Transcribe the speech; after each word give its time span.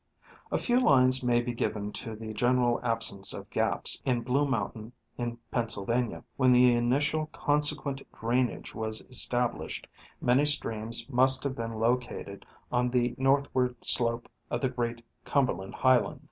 A 0.51 0.57
few 0.57 0.79
lines 0.79 1.21
may 1.23 1.41
be 1.41 1.53
given 1.53 1.91
to 1.91 2.15
the 2.15 2.33
general 2.33 2.79
absence 2.83 3.35
of 3.35 3.51
gaps 3.51 4.01
in 4.03 4.21
Blue 4.21 4.47
Mountain 4.47 4.93
in 5.15 5.37
Pennsylvania. 5.51 6.23
When 6.37 6.51
the 6.51 6.73
initial 6.73 7.27
consequent 7.27 8.01
drainage 8.11 8.73
was 8.73 9.01
established, 9.11 9.87
many 10.19 10.45
streams 10.45 11.07
must 11.07 11.43
have 11.43 11.55
been 11.55 11.73
located 11.75 12.47
on 12.71 12.89
the 12.89 13.13
northward 13.19 13.85
slope 13.85 14.27
of 14.49 14.61
the 14.61 14.69
great 14.69 15.05
Cumberland 15.23 15.75
highland, 15.75 16.11
C, 16.13 16.13
C, 16.13 16.13
fig. 16.15 16.19